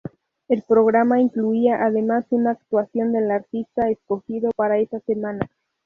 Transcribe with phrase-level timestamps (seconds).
[0.47, 5.47] El programa incluía además una actuación del artista escogido para esa semana.